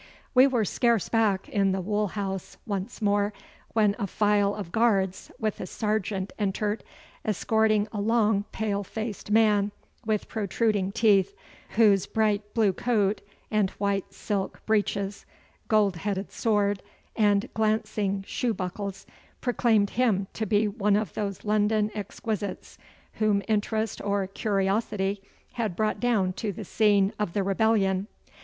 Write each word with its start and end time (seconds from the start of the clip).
We 0.33 0.47
were 0.47 0.65
scarce 0.65 1.09
back 1.09 1.47
in 1.47 1.73
the 1.73 1.79
wool 1.79 2.07
house 2.07 2.57
once 2.65 3.03
more 3.03 3.33
when 3.73 3.95
a 3.99 4.07
file 4.07 4.55
of 4.55 4.71
guards 4.71 5.29
with 5.37 5.61
a 5.61 5.67
sergeant 5.67 6.33
entered, 6.39 6.83
escorting 7.23 7.87
a 7.91 8.01
long, 8.01 8.45
pale 8.51 8.83
faced 8.83 9.29
man 9.29 9.71
with 10.03 10.27
protruding 10.27 10.91
teeth, 10.91 11.35
whose 11.75 12.07
bright 12.07 12.55
blue 12.55 12.73
coat 12.73 13.21
and 13.51 13.69
white 13.77 14.11
silk 14.11 14.65
breeches, 14.65 15.27
gold 15.67 15.97
headed 15.97 16.31
sword, 16.31 16.81
and 17.15 17.47
glancing 17.53 18.23
shoe 18.27 18.55
buckles, 18.55 19.05
proclaimed 19.39 19.91
him 19.91 20.25
to 20.33 20.47
be 20.47 20.67
one 20.67 20.95
of 20.95 21.13
those 21.13 21.45
London 21.45 21.91
exquisites 21.93 22.79
whom 23.19 23.43
interest 23.47 24.01
or 24.01 24.25
curiosity 24.25 25.21
had 25.53 25.75
brought 25.75 25.99
down 25.99 26.33
to 26.33 26.51
the 26.51 26.65
scene 26.65 27.13
of 27.19 27.33
the 27.33 27.43
rebellion. 27.43 28.07